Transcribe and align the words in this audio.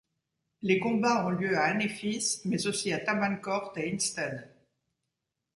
Les 0.63 0.79
combats 0.79 1.27
ont 1.27 1.29
lieu 1.29 1.55
à 1.55 1.65
Anéfis 1.65 2.41
mais 2.45 2.65
aussi 2.65 2.91
à 2.91 2.97
Tabankort 2.97 3.71
et 3.77 3.93
Instead. 3.93 4.51